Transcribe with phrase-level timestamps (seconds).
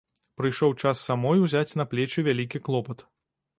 [0.39, 3.09] Прыйшоў час самой узяць на плечы вялікі клопат.